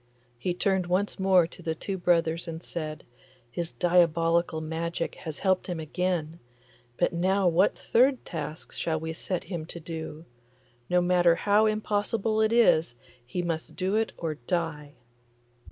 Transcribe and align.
He 0.39 0.55
turned 0.55 0.87
once 0.87 1.19
more 1.19 1.45
to 1.45 1.61
the 1.61 1.75
two 1.75 1.95
brothers 1.95 2.47
and 2.47 2.63
said, 2.63 3.03
'His 3.51 3.71
diabolical 3.71 4.59
magic 4.59 5.13
has 5.13 5.37
helped 5.37 5.67
him 5.67 5.79
again, 5.79 6.39
but 6.97 7.13
now 7.13 7.47
what 7.47 7.77
third 7.77 8.25
task 8.25 8.71
shall 8.71 8.99
we 8.99 9.13
set 9.13 9.43
him 9.43 9.63
to 9.67 9.79
do? 9.79 10.25
No 10.89 11.01
matter 11.01 11.35
how 11.35 11.67
impossible 11.67 12.41
it 12.41 12.51
is, 12.51 12.95
he 13.23 13.43
must 13.43 13.75
do 13.75 13.95
it 13.95 14.11
or 14.17 14.33
die. 14.47 14.95